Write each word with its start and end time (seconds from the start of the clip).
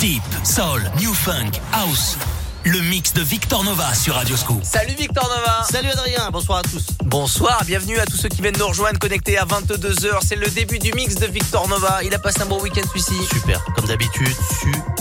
Deep, 0.00 0.22
Soul, 0.44 0.80
New 0.98 1.12
Funk, 1.12 1.60
House. 1.74 2.16
Le 2.64 2.80
mix 2.88 3.12
de 3.12 3.20
Victor 3.20 3.62
Nova 3.64 3.92
sur 3.92 4.14
Radio 4.14 4.34
Scoop. 4.34 4.64
Salut 4.64 4.94
Victor 4.98 5.28
Nova. 5.28 5.62
Salut 5.70 5.90
Adrien, 5.90 6.30
bonsoir 6.30 6.60
à 6.60 6.62
tous. 6.62 6.86
Bonsoir, 7.04 7.62
bienvenue 7.66 7.98
à 7.98 8.06
tous 8.06 8.16
ceux 8.16 8.30
qui 8.30 8.40
viennent 8.40 8.56
nous 8.58 8.66
rejoindre 8.66 8.98
connectés 8.98 9.36
à 9.36 9.44
22h. 9.44 10.20
C'est 10.22 10.36
le 10.36 10.48
début 10.48 10.78
du 10.78 10.94
mix 10.94 11.16
de 11.16 11.26
Victor 11.26 11.68
Nova. 11.68 12.02
Il 12.02 12.14
a 12.14 12.18
passé 12.18 12.40
un 12.40 12.46
bon 12.46 12.62
week-end 12.62 12.80
celui-ci. 12.88 13.12
Super, 13.30 13.62
comme 13.76 13.84
d'habitude, 13.88 14.34
super 14.62 14.99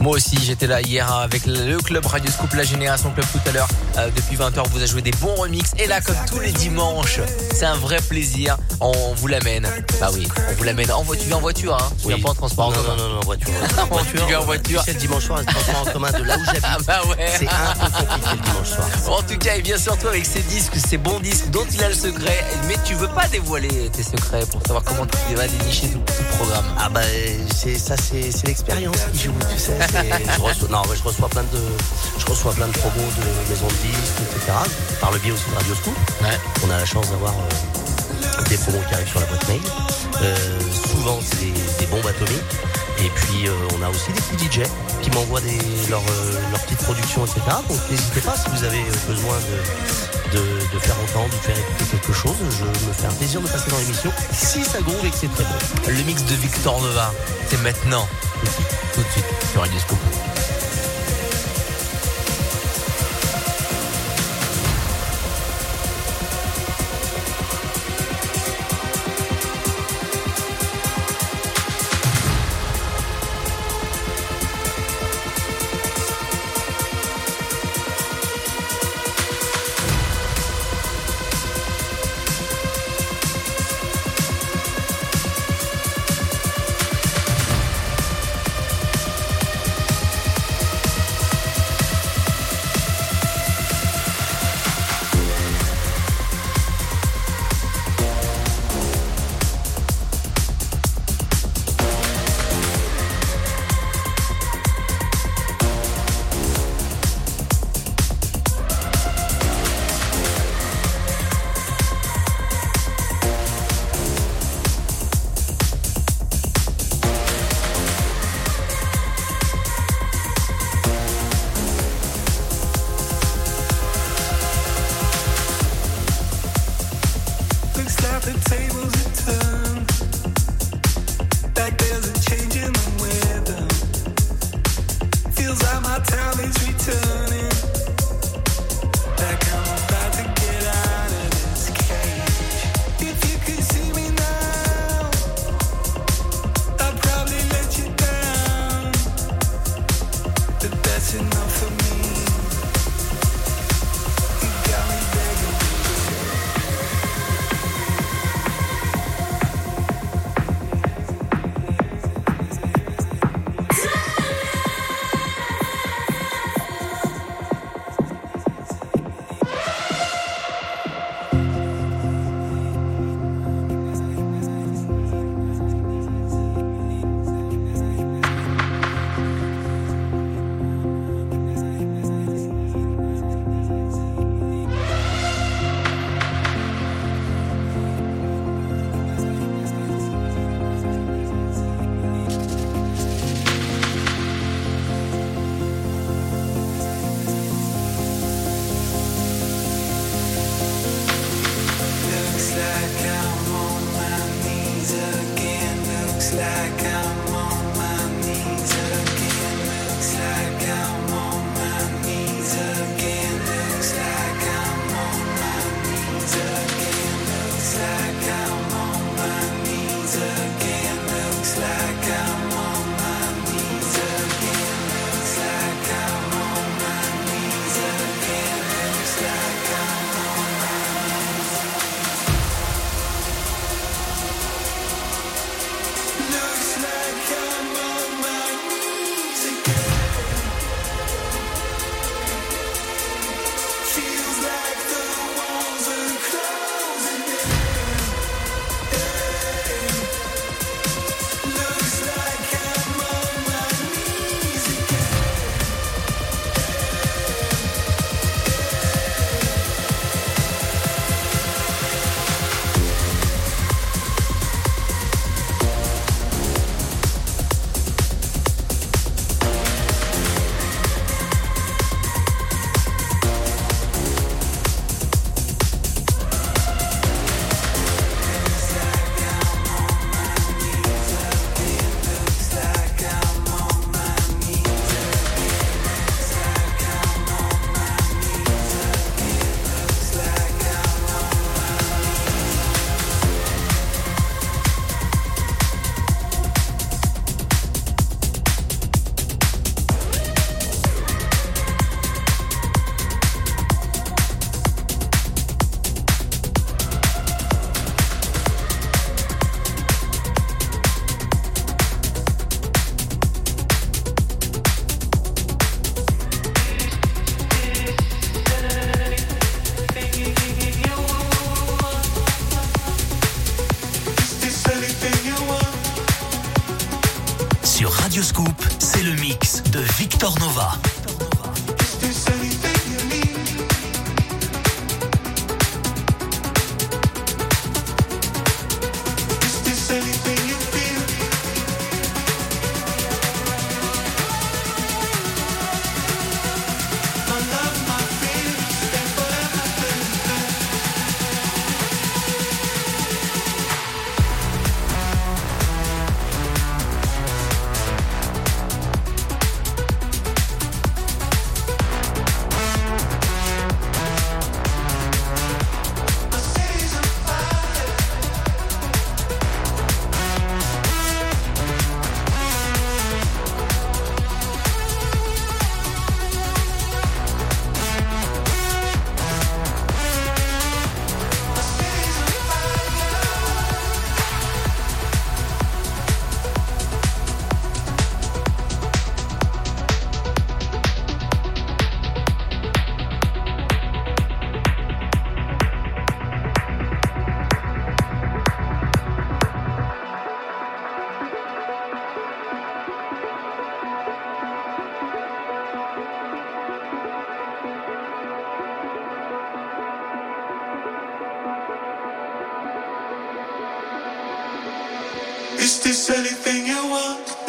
Moi 0.00 0.16
aussi, 0.16 0.36
j'étais 0.42 0.66
là 0.66 0.80
hier 0.80 1.10
avec 1.12 1.46
le 1.46 1.76
club 1.78 2.04
Radio 2.06 2.30
Scoop, 2.30 2.52
la 2.54 2.64
Génération 2.64 3.10
Club 3.12 3.26
tout 3.32 3.48
à 3.48 3.52
l'heure. 3.52 3.68
Euh, 3.98 4.10
depuis 4.16 4.36
20h, 4.36 4.66
vous 4.70 4.82
a 4.82 4.86
joué 4.86 5.02
des 5.02 5.10
bons 5.12 5.34
remixes. 5.34 5.72
Et 5.78 5.86
là, 5.86 6.00
comme 6.00 6.16
tous 6.28 6.40
les 6.40 6.52
dimanches, 6.52 7.20
c'est 7.54 7.66
un 7.66 7.76
vrai 7.76 7.98
plaisir. 8.00 8.56
On 8.80 9.14
vous 9.14 9.26
l'amène. 9.28 9.68
Bah 10.00 10.08
oui, 10.14 10.26
on 10.50 10.54
vous 10.54 10.64
l'amène 10.64 10.90
en 10.90 11.02
voiture. 11.02 11.36
En 11.36 11.40
voiture, 11.40 11.74
hein 11.76 11.90
Tu 12.00 12.06
Oui. 12.08 12.14
viens 12.14 12.22
pas 12.24 12.30
en 12.30 12.34
transport 12.34 12.68
en 12.68 12.70
Non, 12.72 12.76
commun. 12.78 12.96
non, 12.96 13.08
non, 13.08 13.14
non, 13.14 13.20
en 13.20 13.24
voiture. 13.24 14.26
Tu 14.26 14.34
en 14.34 14.44
voiture. 14.44 14.82
C'est 14.84 14.96
dimanche 14.96 15.24
soir, 15.26 15.38
le 15.40 15.44
transport 15.46 15.82
en 15.86 15.92
commun 15.92 16.10
de 16.12 16.22
là 16.24 16.36
où 16.38 16.44
j'habite. 16.46 16.62
Ah 16.64 16.78
bah 16.86 17.00
ouais. 17.08 17.30
C'est 17.38 17.46
un 17.48 17.74
peu 17.74 17.90
compliqué 17.90 18.30
le 18.32 18.42
dimanche 18.42 18.68
soir. 18.68 18.88
En 19.18 19.22
tout 19.22 19.38
cas, 19.38 19.56
et 19.56 19.62
bien 19.62 19.76
surtout 19.76 20.08
avec 20.08 20.24
ces 20.24 20.40
disques, 20.42 20.74
ces 20.76 20.96
bons 20.96 21.20
disques 21.20 21.50
dont 21.50 21.66
il 21.72 21.82
a 21.84 21.88
le 21.88 21.94
secret. 21.94 22.44
Mais 22.68 22.76
tu 22.84 22.94
veux 22.94 23.08
pas 23.08 23.28
dévoiler 23.28 23.90
tes 23.90 24.02
secrets 24.02 24.44
pour 24.50 24.60
savoir 24.62 24.82
comment 24.84 25.04
tu 25.28 25.34
vas 25.34 25.46
dénicher 25.46 25.88
tout, 25.88 25.98
tout 25.98 26.12
le 26.22 26.36
programme. 26.36 26.64
Ah 26.78 26.88
bah 26.88 27.00
c'est 27.54 27.78
ça 27.78 27.94
c'est 27.96 28.46
l'expérience 28.46 28.96
tu 29.20 29.58
sais. 29.58 29.76
Je 30.36 30.40
reçois, 30.40 30.68
non, 30.68 30.82
mais 30.88 30.96
je 30.96 31.02
reçois 31.02 31.28
plein 31.28 31.42
de 31.42 31.60
je 32.18 32.26
reçois 32.26 32.52
plein 32.52 32.66
de 32.68 32.72
promos 32.72 32.94
de 32.94 33.50
maisons 33.50 33.66
de 33.66 33.88
disques, 33.88 34.20
etc. 34.22 34.52
Par 35.00 35.12
le 35.12 35.18
biais 35.18 35.32
aussi 35.32 35.50
de 35.50 35.56
Radio 35.56 35.74
Scoop. 35.74 35.94
Ouais. 36.22 36.38
On 36.66 36.70
a 36.70 36.78
la 36.78 36.86
chance 36.86 37.10
d'avoir 37.10 37.34
euh, 37.34 38.44
des 38.48 38.56
promos 38.56 38.80
qui 38.88 38.94
arrivent 38.94 39.08
sur 39.08 39.20
la 39.20 39.26
boîte 39.26 39.48
mail. 39.48 39.60
Euh, 40.22 40.58
souvent 41.00 41.18
c'est 41.22 41.46
des, 41.46 41.52
des 41.78 41.86
bombes 41.86 42.06
atomiques. 42.06 42.54
Et 42.98 43.08
puis 43.08 43.48
euh, 43.48 43.54
on 43.74 43.82
a 43.82 43.88
aussi 43.88 44.12
des 44.12 44.20
petits 44.20 44.44
DJ 44.44 44.66
qui 45.00 45.10
m'envoient 45.12 45.40
leurs 45.88 46.00
euh, 46.00 46.50
leurs 46.50 46.60
petites 46.60 46.82
productions, 46.82 47.24
etc. 47.24 47.40
Donc 47.68 47.78
n'hésitez 47.90 48.20
pas 48.20 48.36
si 48.36 48.50
vous 48.50 48.64
avez 48.64 48.80
euh, 48.80 49.08
besoin 49.08 49.36
de, 49.40 50.36
de, 50.36 50.44
de 50.74 50.78
faire 50.78 50.96
entendre, 51.00 51.30
de 51.30 51.40
faire 51.40 51.58
écouter 51.58 51.84
quelque 51.90 52.12
chose. 52.12 52.36
Je 52.58 52.64
me 52.64 52.92
fais 52.92 53.06
un 53.06 53.14
plaisir 53.14 53.40
de 53.40 53.48
passer 53.48 53.70
dans 53.70 53.78
l'émission 53.78 54.12
si 54.32 54.62
ça 54.62 54.80
groove 54.82 55.04
et 55.06 55.10
que 55.10 55.16
c'est 55.16 55.32
très 55.32 55.44
bon. 55.44 55.88
Le 55.88 56.02
mix 56.02 56.22
de 56.24 56.34
Victor 56.34 56.80
Nova, 56.82 57.14
c'est 57.48 57.62
maintenant. 57.62 58.06
Tout 58.94 59.00
de 59.00 59.10
suite 59.12 59.24
sur 59.52 59.60
Radio 59.62 59.78
Scoop. 59.78 59.98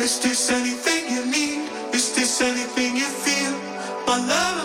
Is 0.01 0.19
this 0.19 0.50
anything 0.50 1.13
you 1.13 1.25
need? 1.27 1.69
Is 1.94 2.15
this 2.15 2.42
anything 2.42 2.98
you 2.98 3.06
feel? 3.06 3.51
My 4.07 4.18
love. 4.18 4.61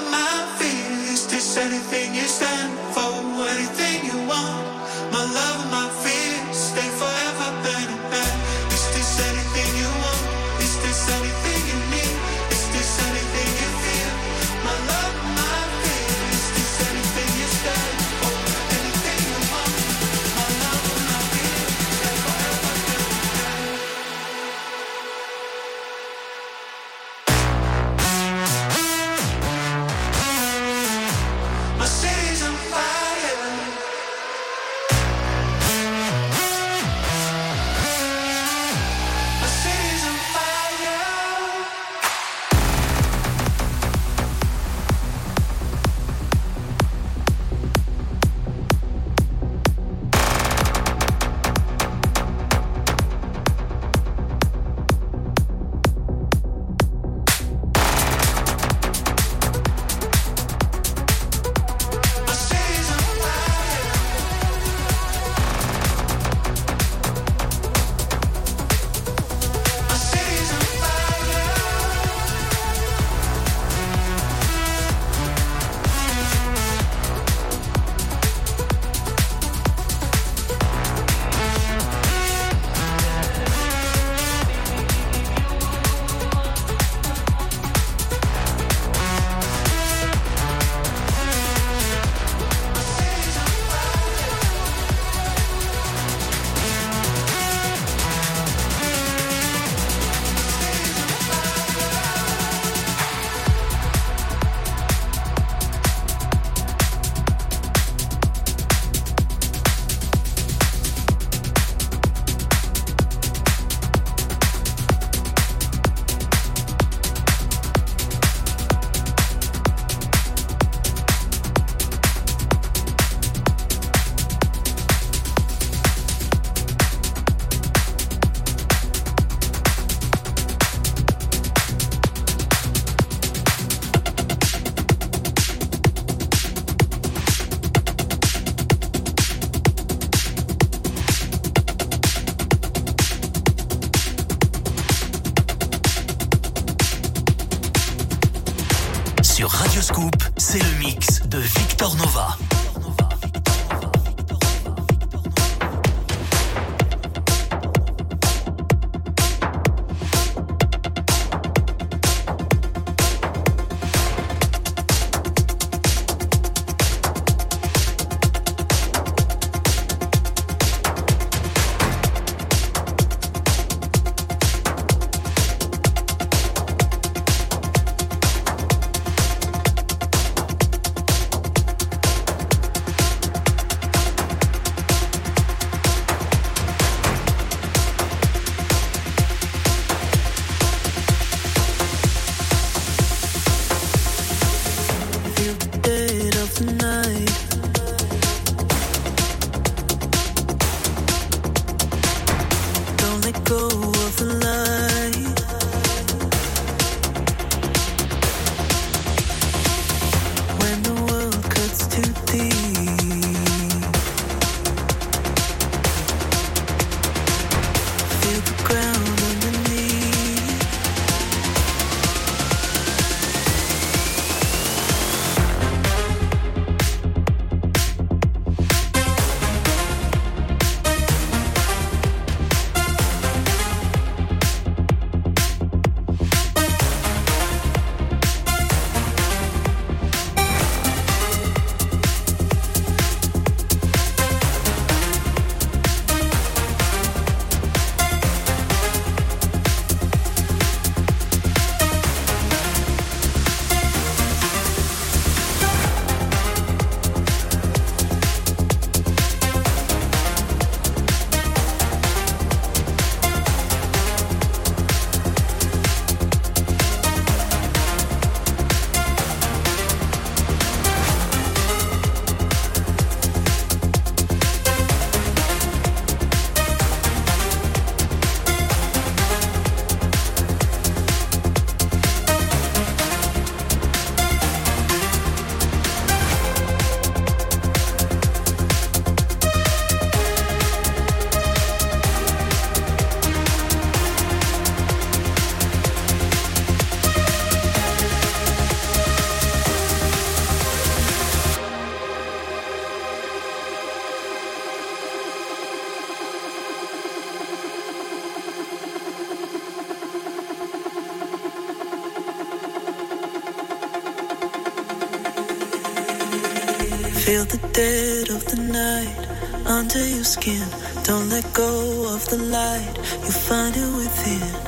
under 319.87 320.09
your 320.09 320.25
skin. 320.25 320.67
Don't 321.05 321.29
let 321.29 321.45
go 321.55 322.13
of 322.13 322.29
the 322.29 322.39
light, 322.39 322.95
you 323.25 323.31
find 323.31 323.77
it 323.77 323.97
within. 323.97 324.66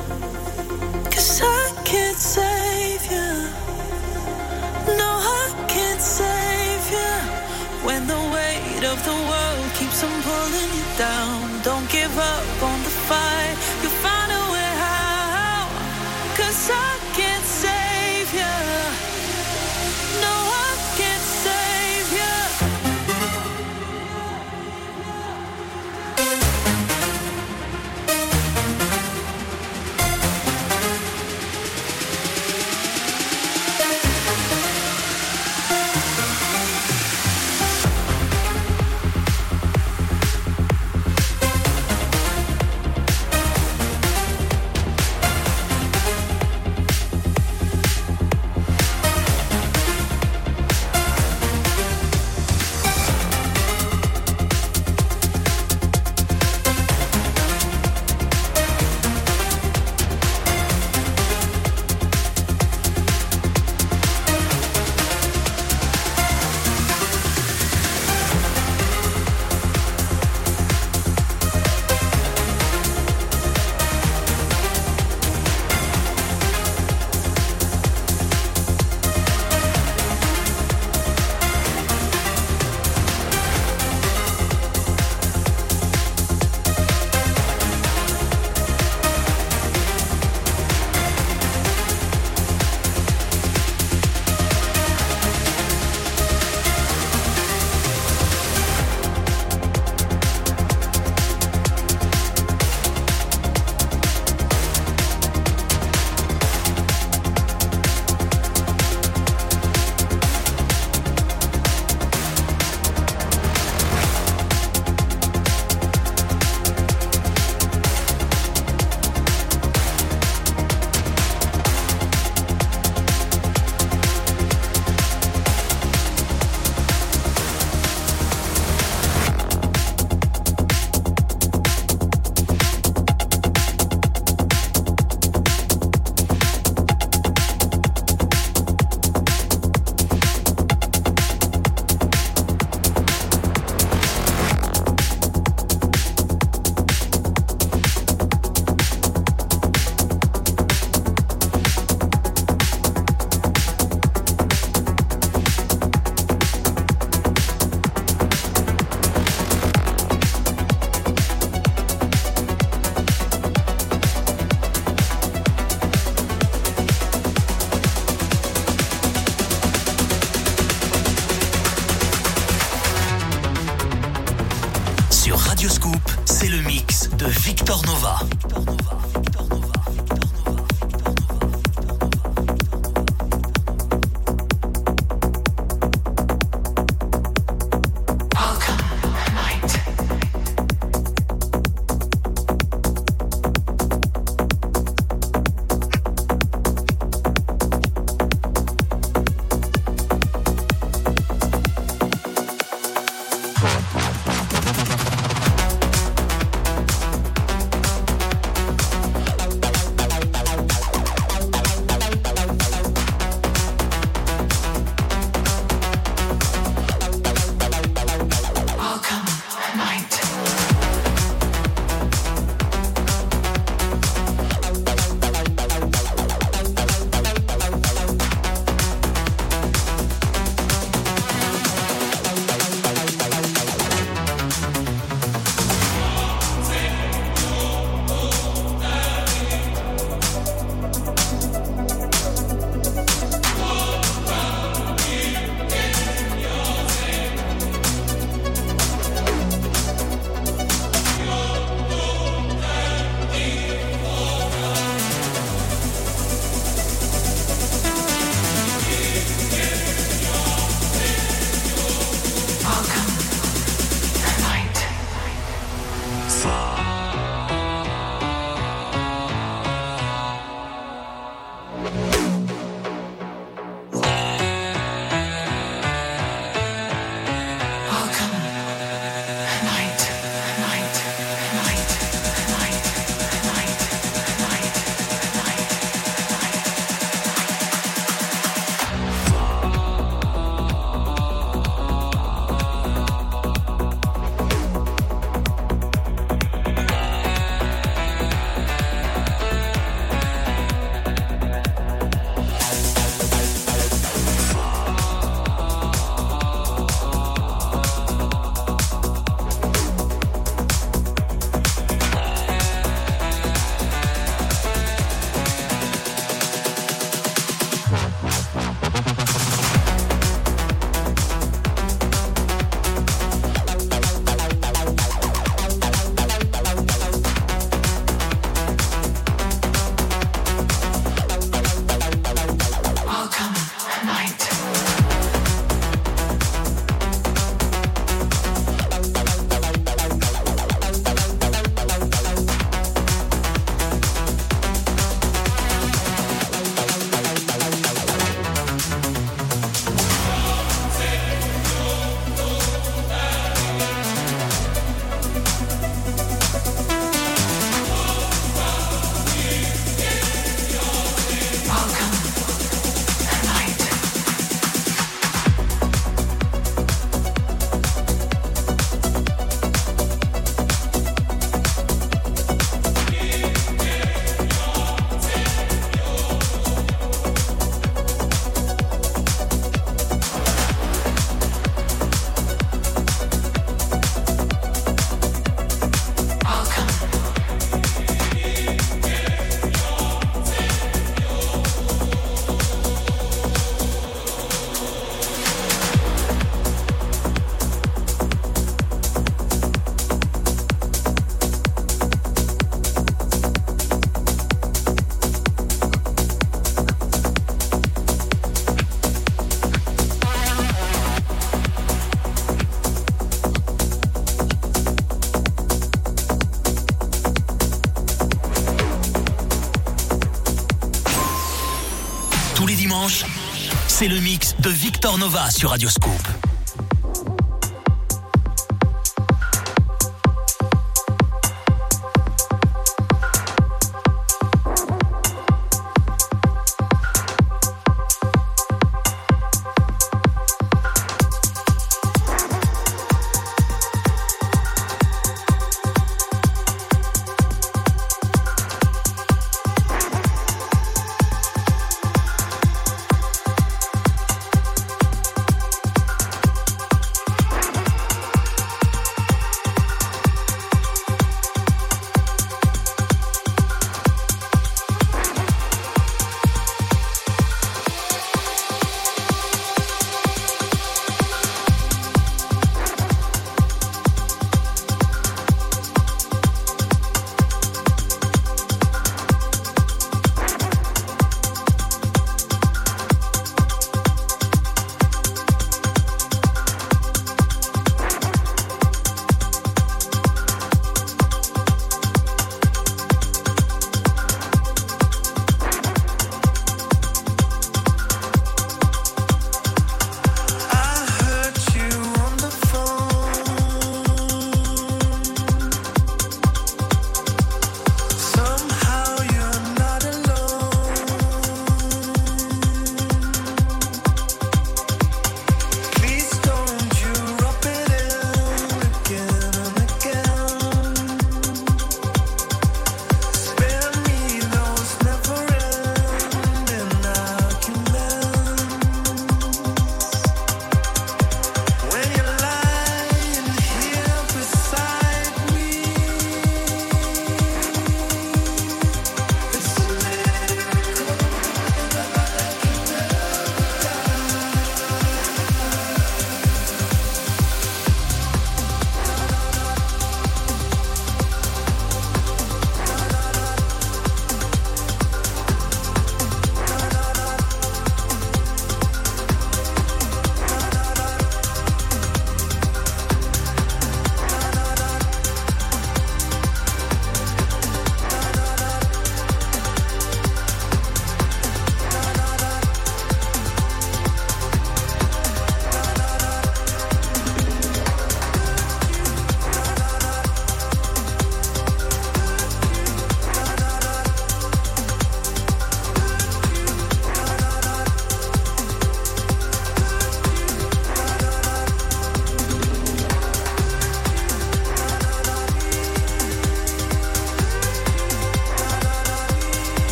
C'est 423.99 424.07
le 424.07 424.21
mix 424.21 424.55
de 424.59 424.69
Victor 424.69 425.17
Nova 425.17 425.51
sur 425.51 425.71
Radioscope. 425.71 426.38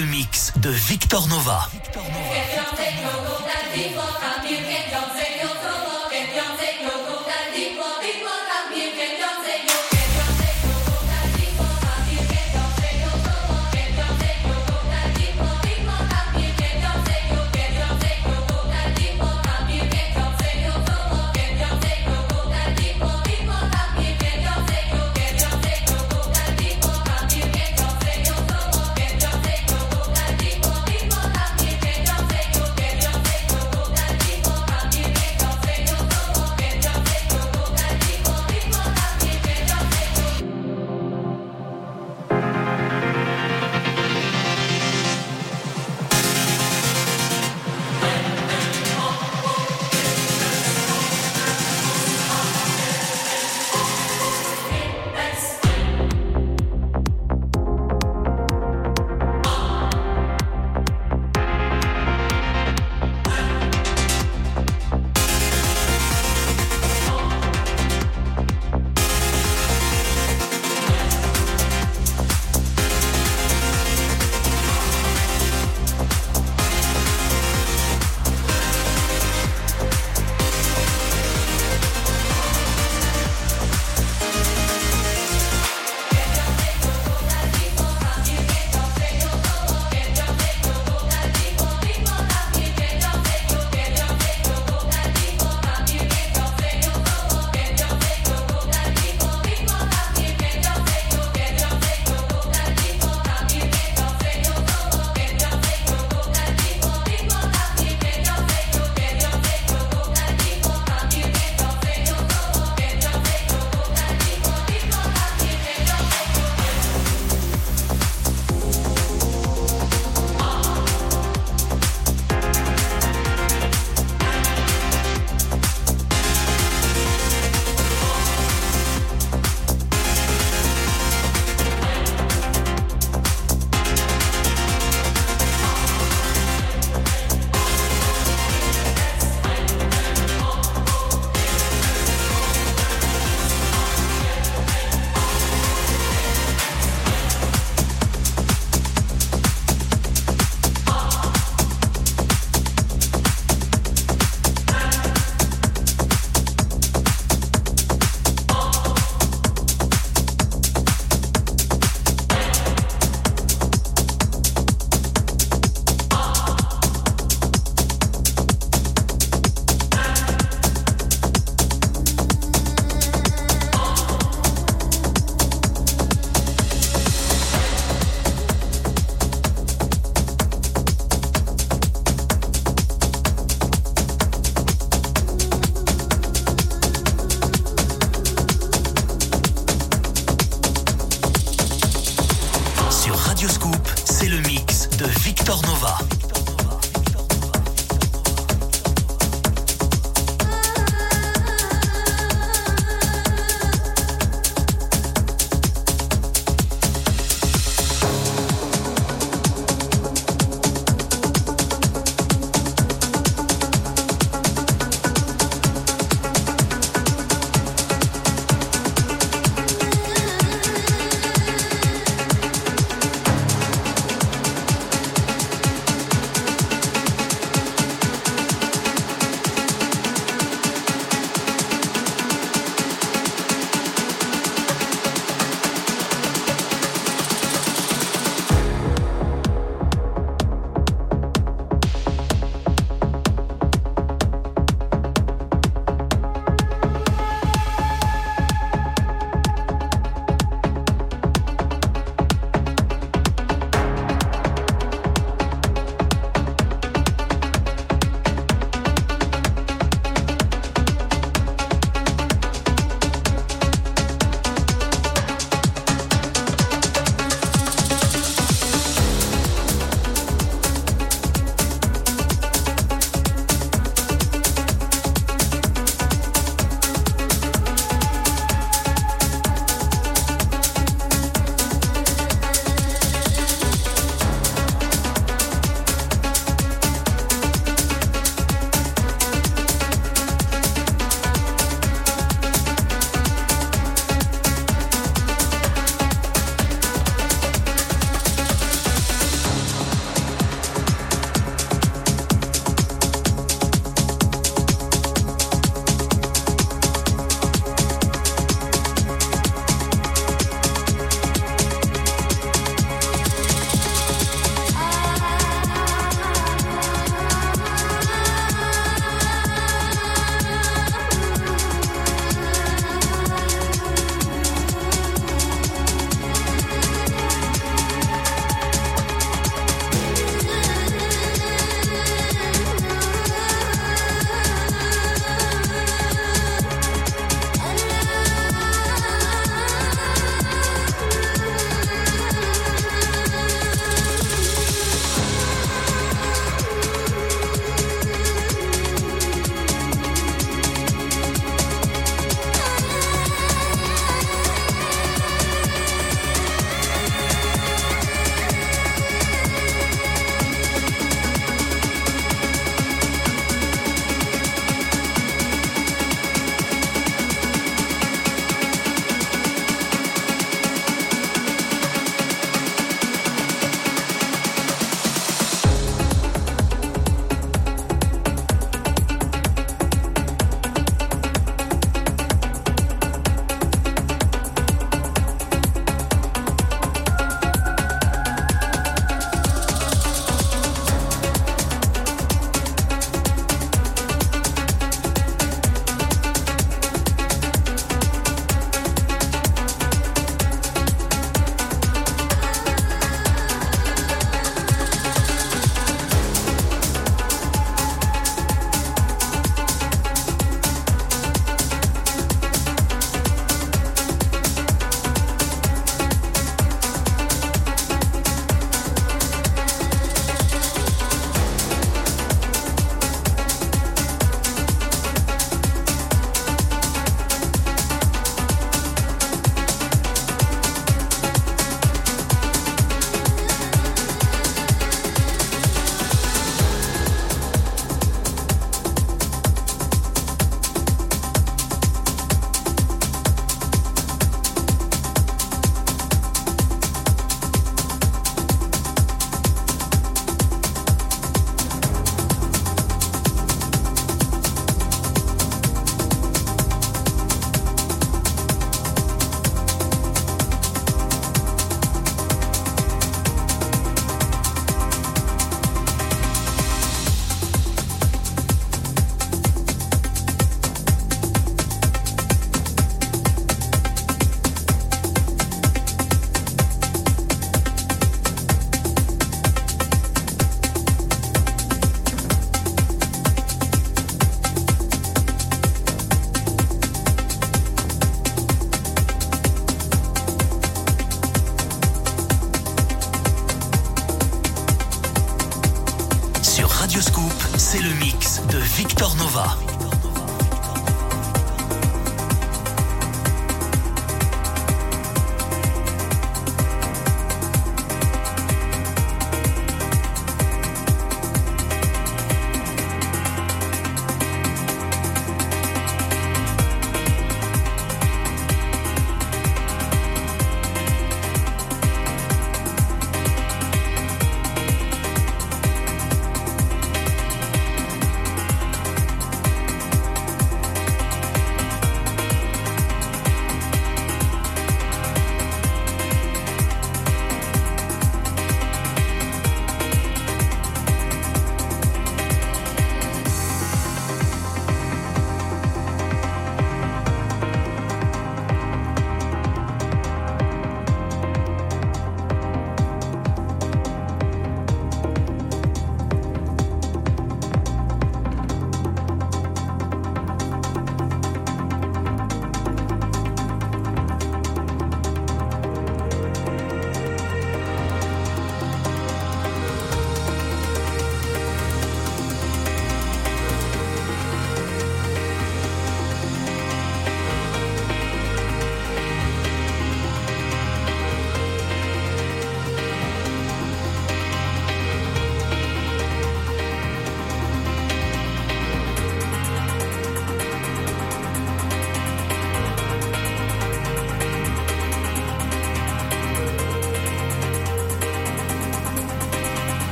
Le 0.00 0.06
mix 0.06 0.52
de 0.56 0.70
Victor 0.70 1.28
Nova. 1.28 1.68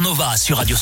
Nova 0.00 0.36
sur 0.36 0.56
Radio 0.56 0.76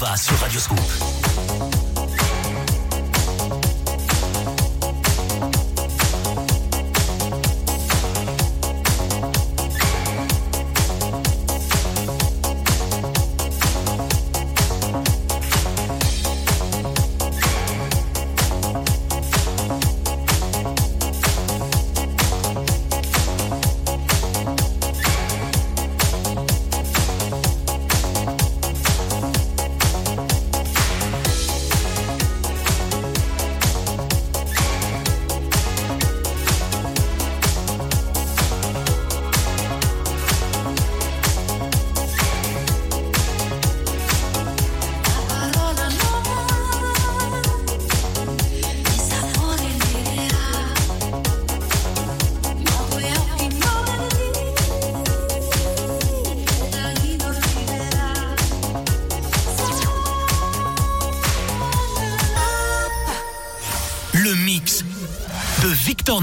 Nova 0.00 0.16
sur 0.16 0.38
Radio 0.38 0.60
Scoop. 0.60 0.87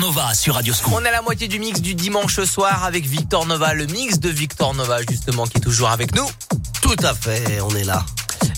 Nova 0.06 0.36
sur 0.36 0.54
Radio 0.54 0.72
Scoop. 0.72 0.94
On 0.96 1.04
est 1.04 1.08
à 1.08 1.14
la 1.14 1.24
moitié 1.24 1.48
du 1.48 1.58
mix 1.58 1.82
du 1.82 1.96
dimanche 1.96 2.40
soir 2.44 2.84
avec 2.84 3.08
Victor 3.08 3.48
Nova, 3.48 3.74
le 3.74 3.88
mix 3.88 4.20
de 4.20 4.30
Victor 4.30 4.76
Nova 4.76 5.00
justement 5.10 5.48
qui 5.48 5.58
est 5.58 5.62
toujours 5.62 5.90
avec 5.90 6.14
nous. 6.14 6.30
Tout 6.84 6.96
à 7.04 7.16
fait, 7.16 7.60
on 7.62 7.76
est 7.76 7.84
là. 7.84 8.06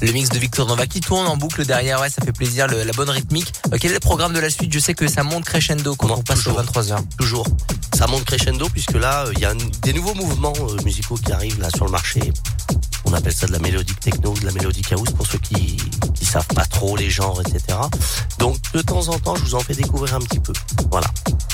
Le 0.02 0.12
mix 0.12 0.28
de 0.28 0.38
Victor 0.40 0.68
Nova 0.68 0.86
qui 0.88 1.00
tourne 1.00 1.26
en 1.26 1.38
boucle 1.38 1.66
derrière, 1.66 2.02
ouais, 2.02 2.10
ça 2.10 2.22
fait 2.26 2.34
plaisir, 2.34 2.68
le- 2.68 2.84
la 2.84 2.92
bonne 2.92 3.10
rythmique. 3.10 3.54
Euh, 3.72 3.78
quel 3.80 3.92
est 3.92 3.94
le 3.94 4.00
programme 4.02 4.34
de 4.34 4.40
la 4.40 4.50
suite? 4.50 4.74
Je 4.74 4.80
sais 4.80 4.94
que 4.94 5.08
ça 5.08 5.24
monte 5.24 5.46
crescendo 5.46 5.96
quand 5.96 6.08
Non, 6.10 6.16
on 6.16 6.22
passe 6.22 6.40
toujours. 6.40 6.58
aux 6.58 6.62
23h. 6.64 6.98
Toujours. 7.18 7.48
Ça 7.98 8.08
monte 8.08 8.26
crescendo 8.26 8.68
puisque 8.68 8.92
là, 8.96 9.26
euh, 9.28 9.32
il 9.36 9.40
y 9.40 9.46
a 9.46 9.52
un- 9.52 9.56
des 9.84 9.94
nouveaux 9.94 10.16
mouvements 10.16 10.54
euh, 10.60 10.76
musicaux 10.84 11.16
qui 11.16 11.32
arrivent 11.32 11.62
là 11.62 11.70
sur 11.74 11.86
le 11.86 11.92
marché. 11.92 12.20
On 13.06 13.14
appelle 13.14 13.34
ça 13.34 13.48
de 13.48 13.54
la 13.54 13.60
mélodique 13.60 14.02
techno, 14.02 14.34
de 14.34 14.46
la 14.46 14.52
mélodique 14.52 14.92
house 14.92 15.12
pour 15.16 15.26
ceux 15.26 15.38
qui, 15.38 15.78
qui 16.14 16.26
savent 16.26 16.48
pas 16.48 16.66
trop 16.66 16.98
les 16.98 17.10
genres, 17.10 17.40
etc. 17.40 17.78
De 18.74 18.82
temps 18.82 19.08
en 19.10 19.18
temps, 19.20 19.36
je 19.36 19.44
vous 19.44 19.56
en 19.56 19.60
fais 19.60 19.74
découvrir 19.74 20.16
un 20.16 20.20
petit 20.20 20.40
peu. 20.40 20.54
Voilà. 20.92 21.08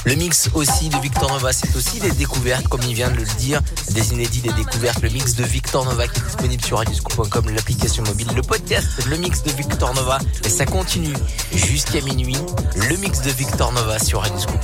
Le 0.05 0.15
mix 0.15 0.49
aussi 0.53 0.89
de 0.89 0.97
Victor 0.97 1.31
Nova, 1.31 1.53
c'est 1.53 1.73
aussi 1.75 1.99
des 1.99 2.11
découvertes, 2.11 2.67
comme 2.67 2.81
il 2.83 2.93
vient 2.93 3.09
de 3.09 3.17
le 3.17 3.25
dire, 3.37 3.61
des 3.91 4.11
inédits, 4.11 4.41
des 4.41 4.51
découvertes. 4.51 5.01
Le 5.01 5.09
mix 5.09 5.35
de 5.35 5.43
Victor 5.43 5.85
Nova 5.85 6.07
qui 6.07 6.19
est 6.19 6.23
disponible 6.23 6.63
sur 6.63 6.77
radioscoop.com, 6.77 7.49
l'application 7.49 8.03
mobile, 8.03 8.27
le 8.35 8.41
podcast, 8.41 8.87
le 9.07 9.17
mix 9.17 9.43
de 9.43 9.51
Victor 9.51 9.93
Nova. 9.93 10.19
Et 10.43 10.49
ça 10.49 10.65
continue 10.65 11.15
jusqu'à 11.53 12.01
minuit. 12.01 12.37
Le 12.75 12.97
mix 12.97 13.21
de 13.21 13.31
Victor 13.31 13.71
Nova 13.71 13.99
sur 13.99 14.21
Radioscoop. 14.21 14.59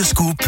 Radioscoop, 0.00 0.39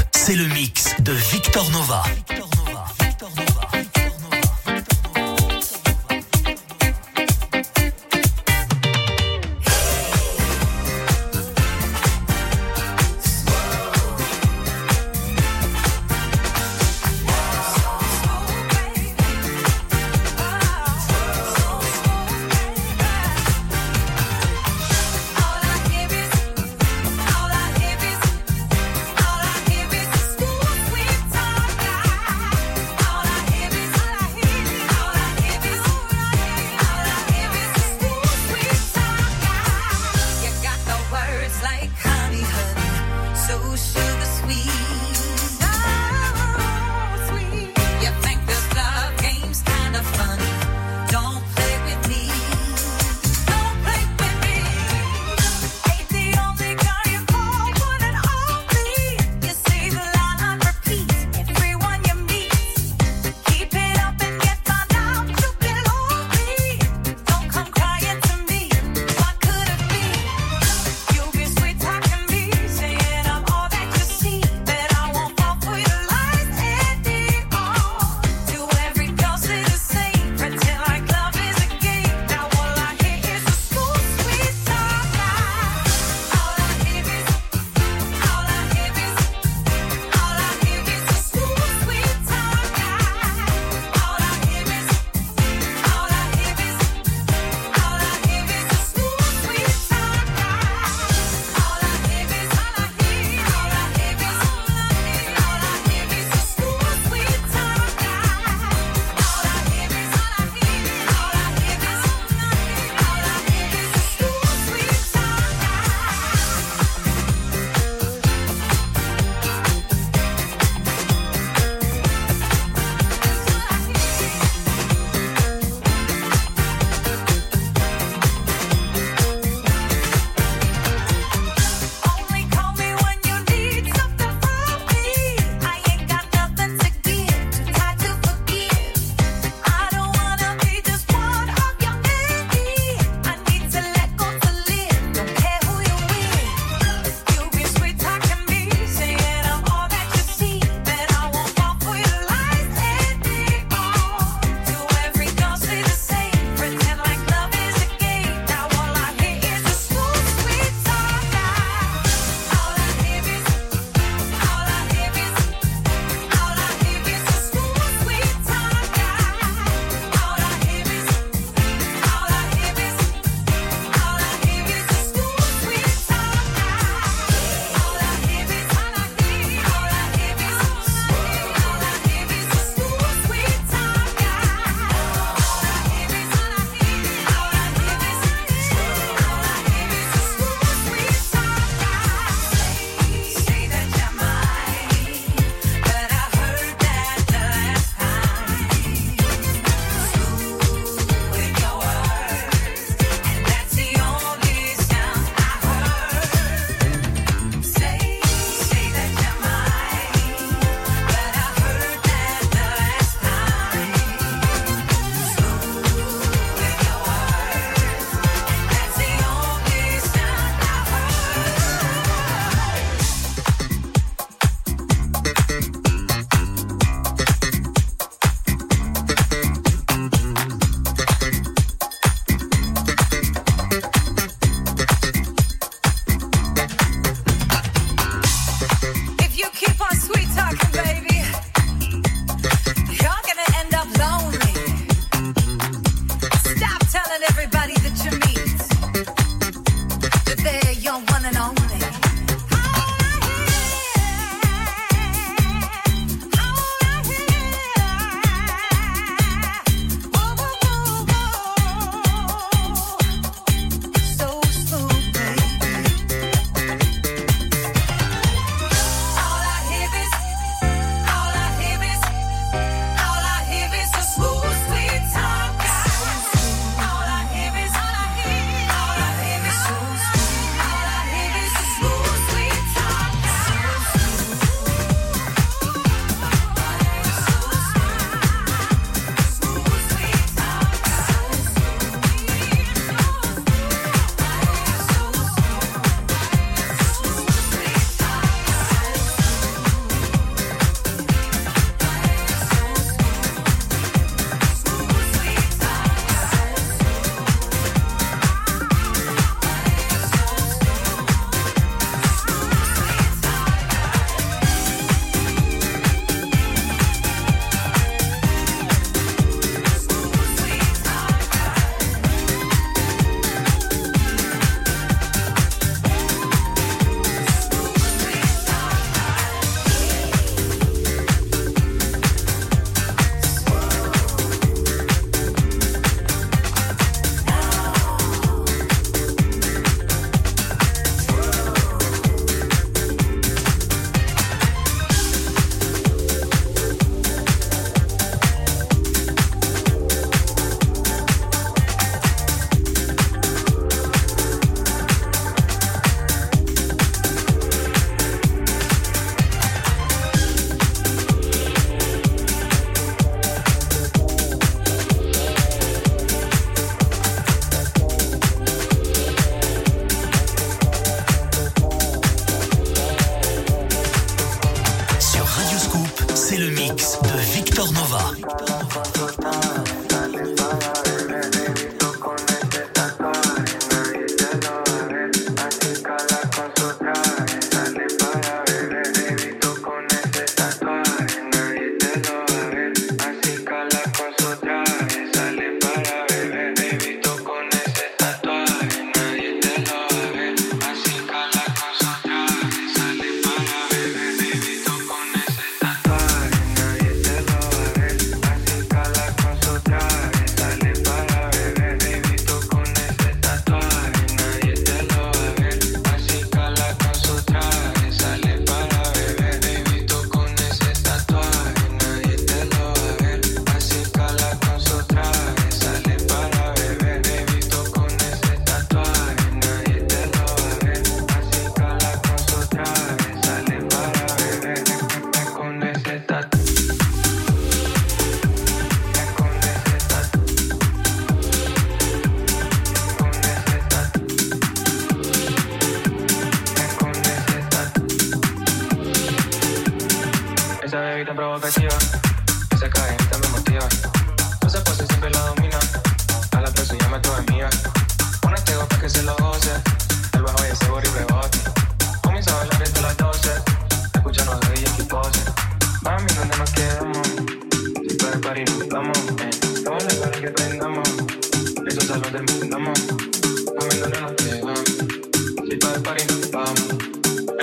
like 41.62 41.90
honey, 41.96 42.42
honey, 42.42 43.36
so 43.36 43.54
sugar 43.76 44.28
sweet. 44.40 45.11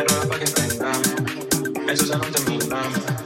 pero 0.06 0.20
la 0.20 0.30
pagué 0.30 0.46
prenda. 0.46 0.92
Eso 1.92 2.06
ya 2.06 2.18
no 2.18 2.26
termina. 2.26 3.19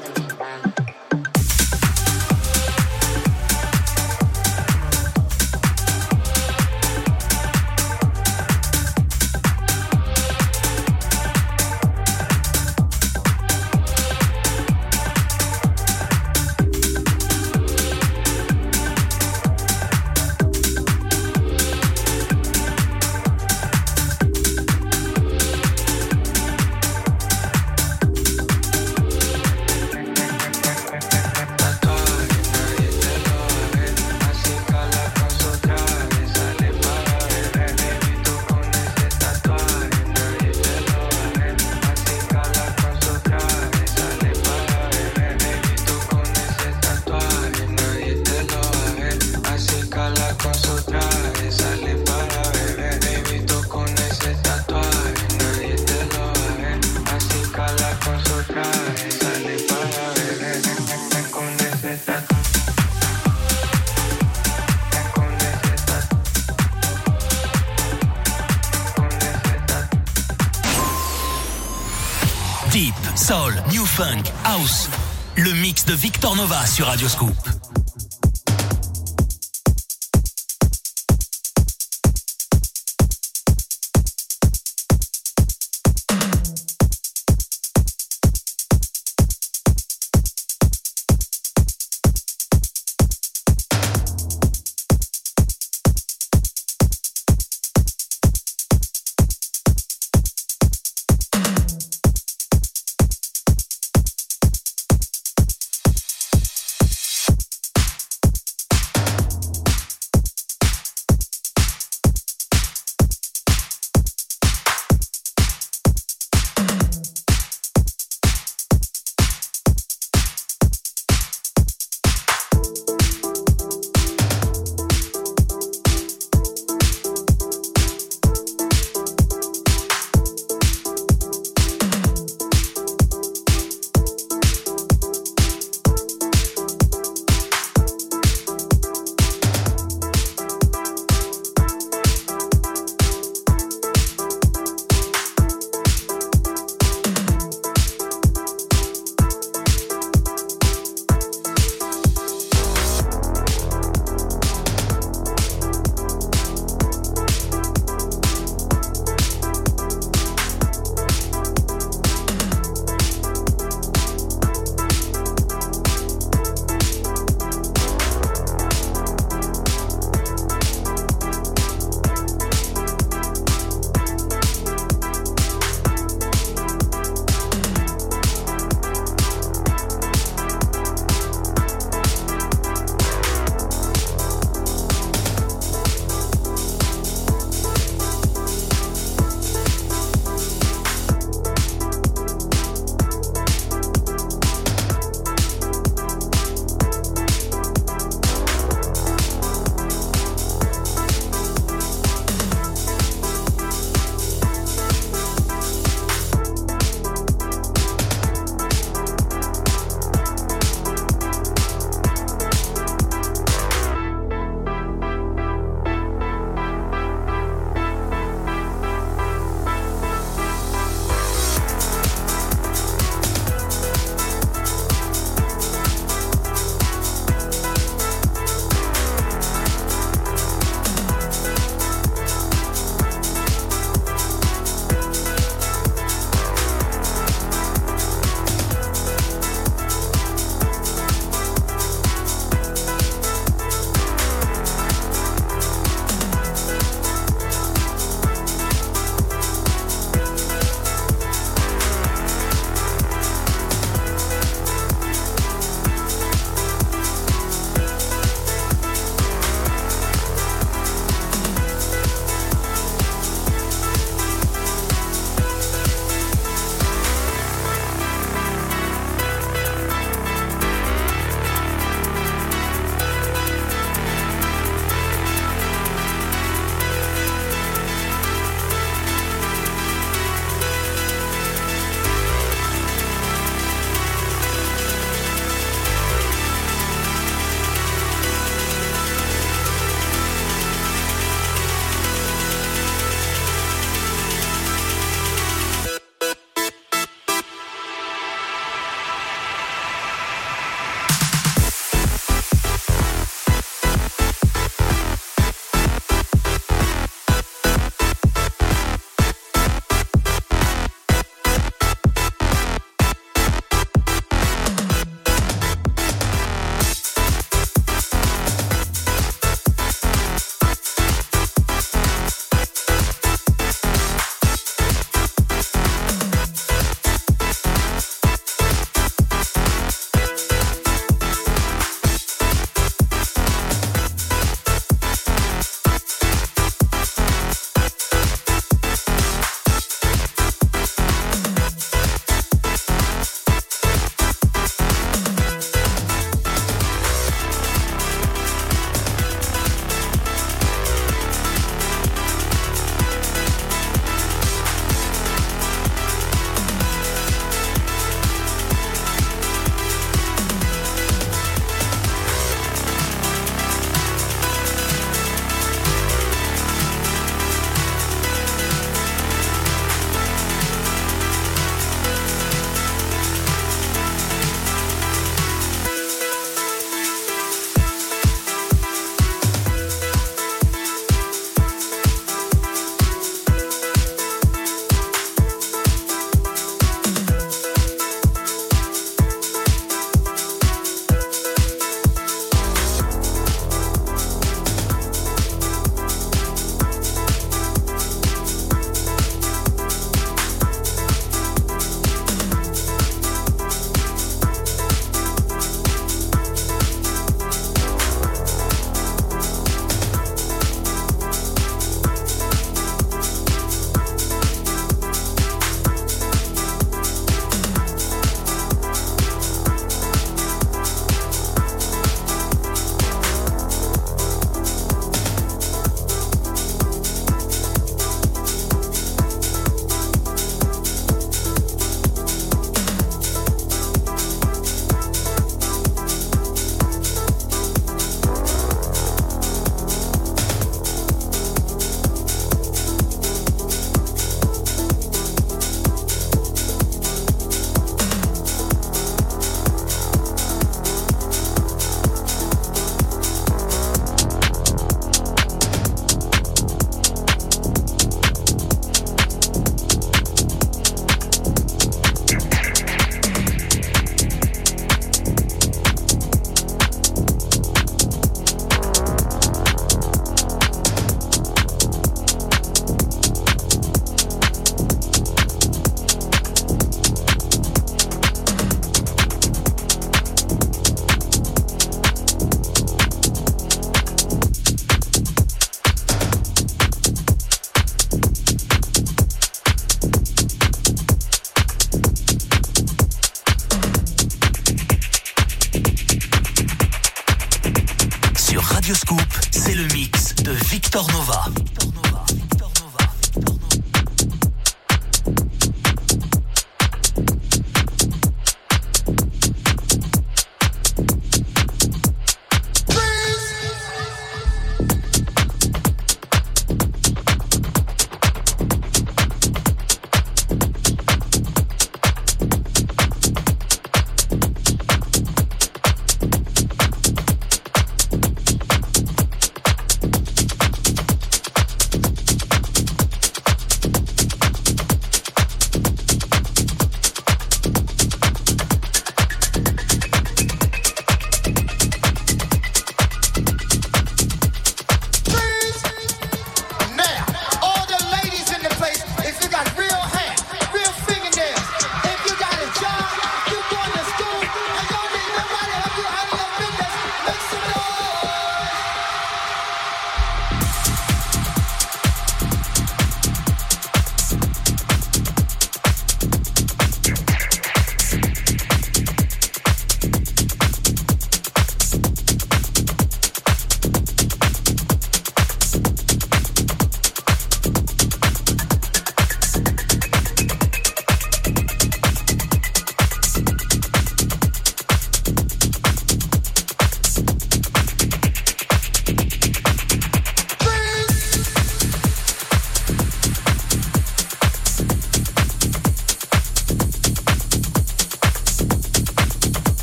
de 75.86 75.94
Victor 75.94 76.36
Nova 76.36 76.66
sur 76.66 76.88
Radio 76.88 77.10
Scoop. 77.10 77.43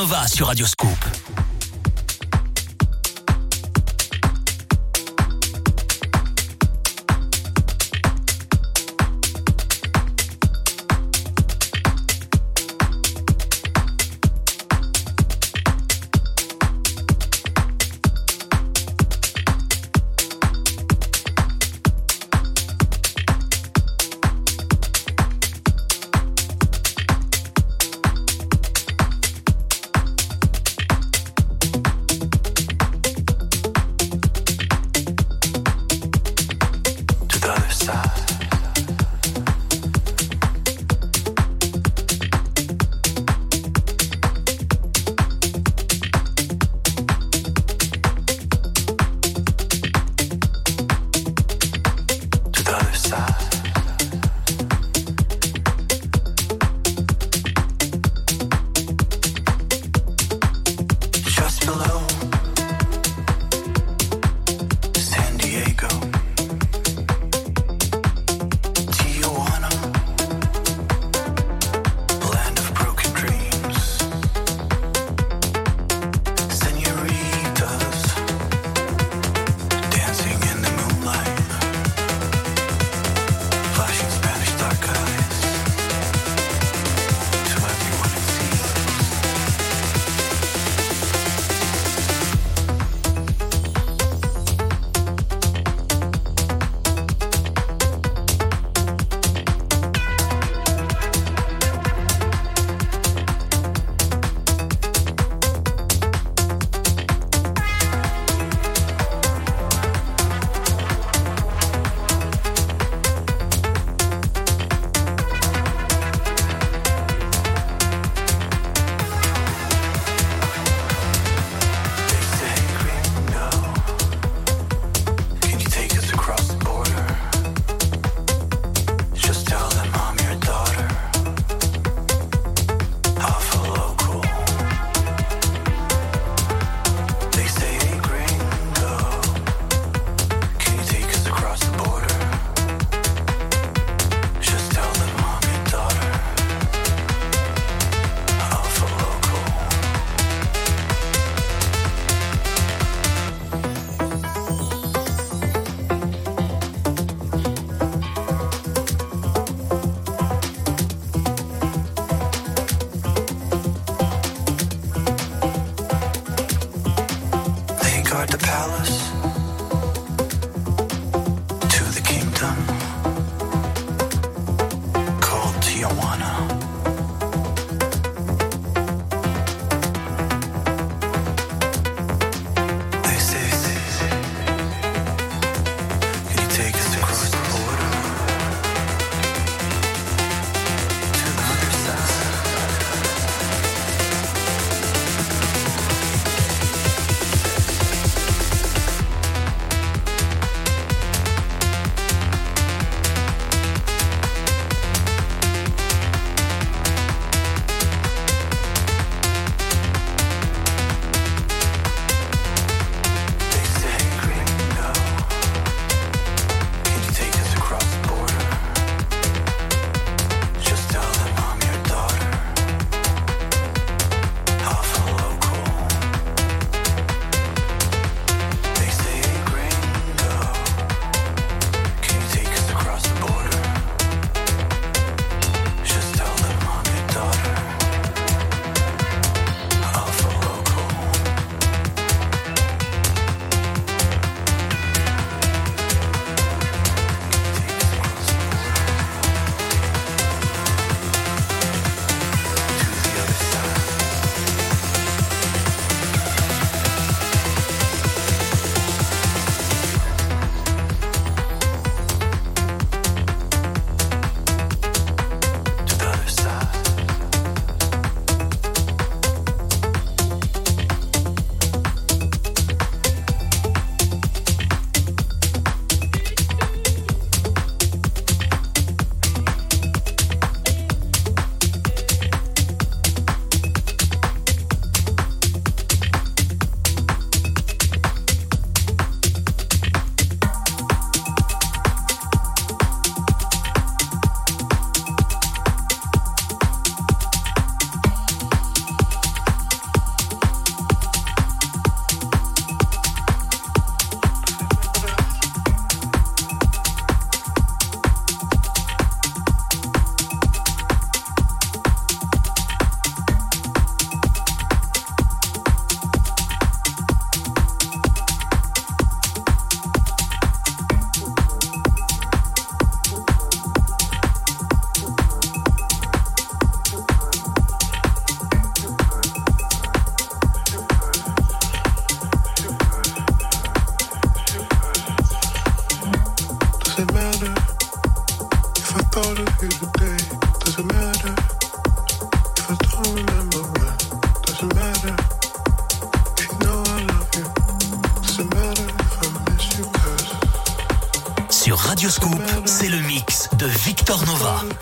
Nova 0.00 0.26
sur 0.26 0.46
Radio 0.46 0.64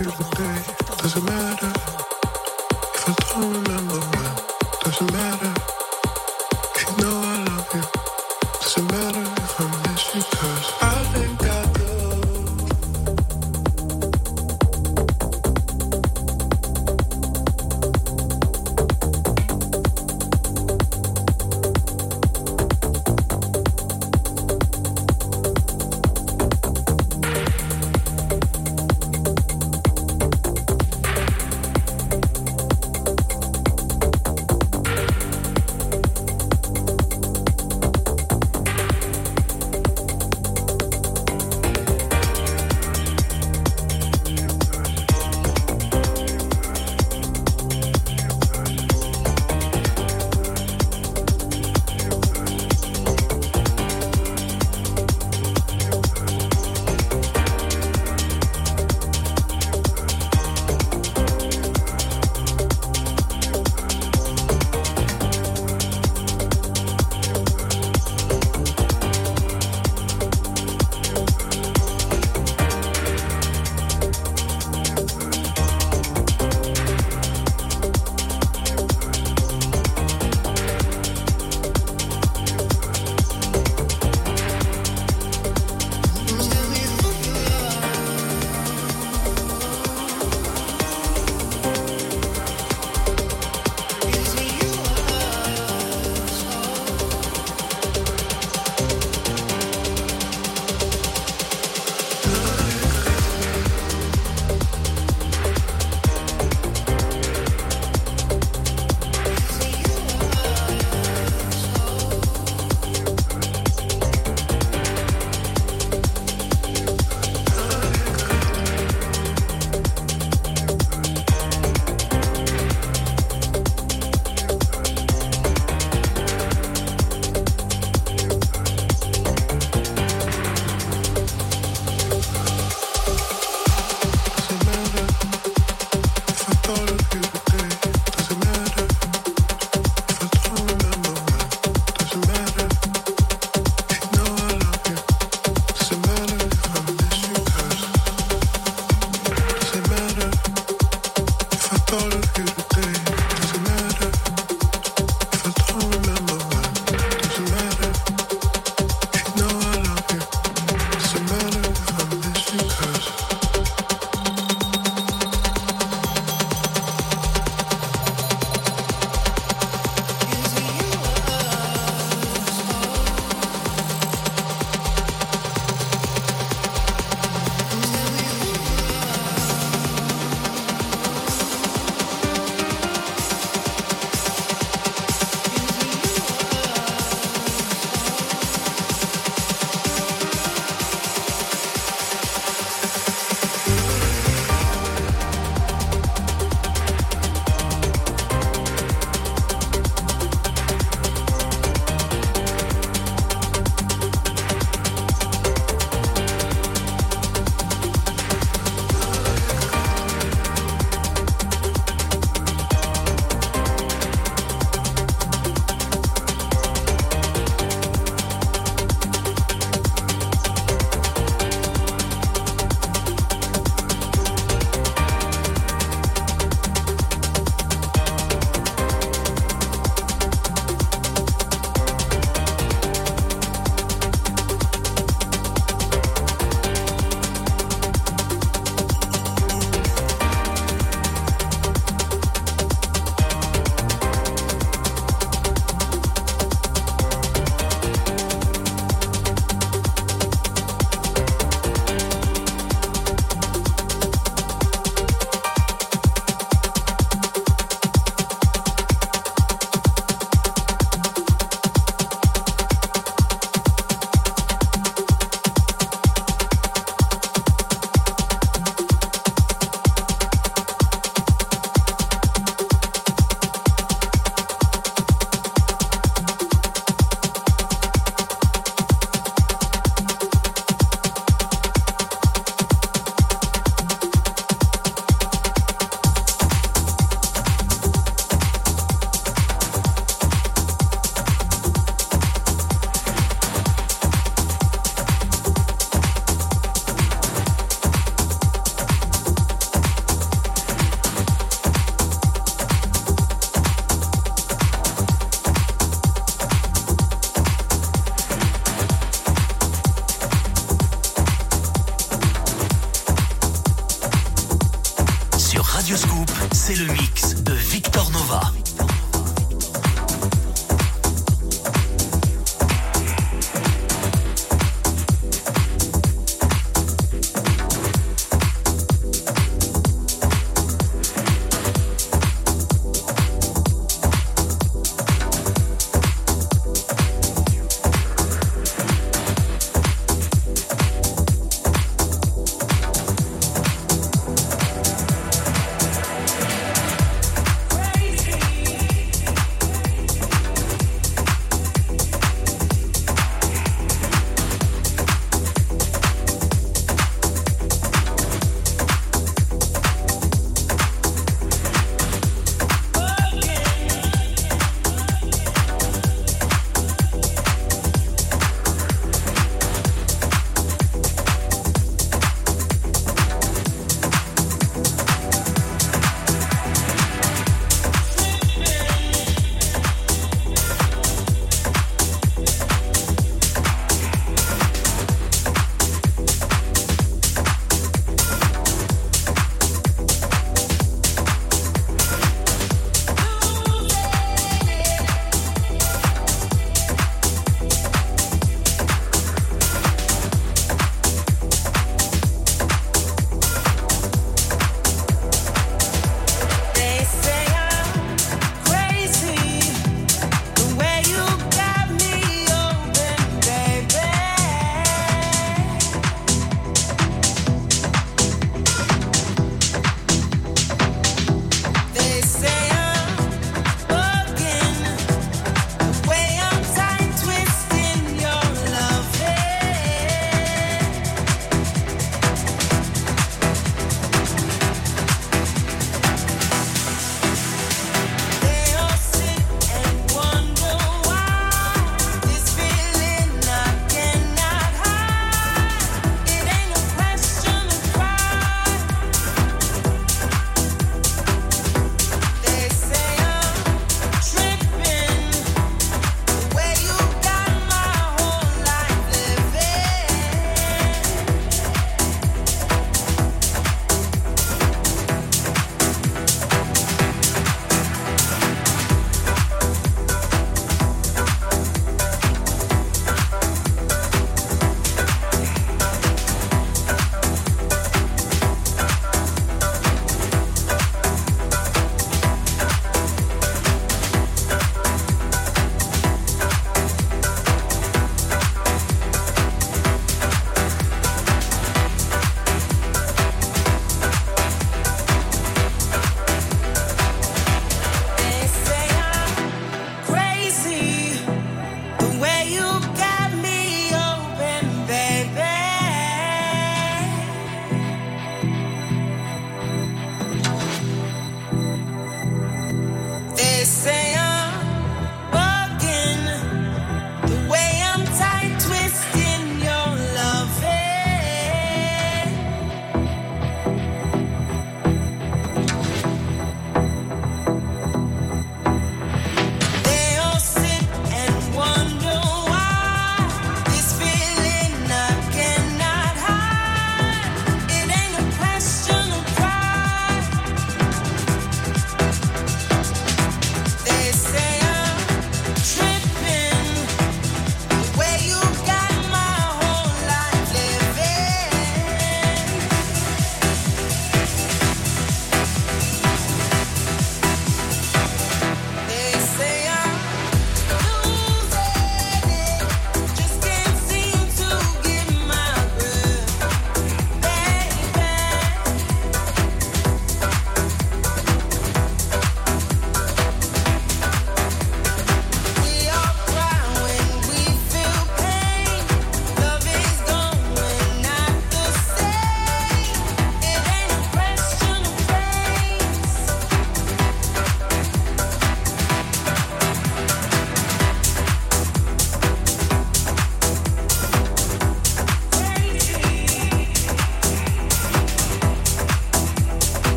Nova. 0.00 0.24
you 0.24 0.33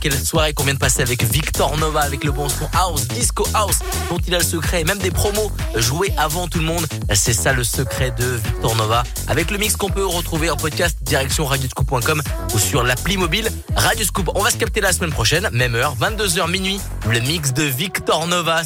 quelle 0.00 0.18
soirée 0.18 0.54
qu'on 0.54 0.64
vient 0.64 0.74
de 0.74 0.78
passer 0.78 1.02
avec 1.02 1.22
Victor 1.22 1.76
Nova, 1.76 2.00
avec 2.00 2.24
le 2.24 2.32
bon 2.32 2.48
son 2.48 2.68
house, 2.72 3.06
disco 3.08 3.46
house, 3.54 3.80
dont 4.08 4.18
il 4.26 4.34
a 4.34 4.38
le 4.38 4.44
secret, 4.44 4.80
et 4.80 4.84
même 4.84 4.98
des 4.98 5.10
promos 5.10 5.52
joués 5.76 6.12
avant 6.16 6.48
tout 6.48 6.58
le 6.58 6.64
monde. 6.64 6.86
C'est 7.14 7.34
ça 7.34 7.52
le 7.52 7.64
secret 7.64 8.10
de 8.12 8.24
Victor 8.24 8.74
Nova, 8.76 9.02
avec 9.28 9.50
le 9.50 9.58
mix 9.58 9.76
qu'on 9.76 9.90
peut 9.90 10.06
retrouver 10.06 10.50
en 10.50 10.56
podcast 10.56 10.98
direction 11.02 11.44
radioscoop.com 11.44 12.22
ou 12.54 12.58
sur 12.58 12.82
l'appli 12.82 13.16
mobile 13.16 13.50
Radioscoop. 13.76 14.30
On 14.34 14.42
va 14.42 14.50
se 14.50 14.56
capter 14.56 14.80
la 14.80 14.92
semaine 14.92 15.10
prochaine, 15.10 15.48
même 15.52 15.74
heure, 15.74 15.94
22h 16.00 16.50
minuit, 16.50 16.80
le 17.08 17.20
mix 17.20 17.52
de 17.52 17.62
Victor 17.62 18.26
Nova 18.26 18.64